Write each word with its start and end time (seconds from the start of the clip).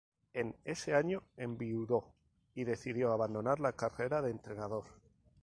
En 0.33 0.55
ese 0.65 0.95
año 0.95 1.21
enviudó 1.37 2.11
y 2.55 2.63
decidió 2.63 3.11
abandonar 3.11 3.59
la 3.59 3.73
carrera 3.73 4.23
de 4.23 4.31
entrenador. 4.31 4.85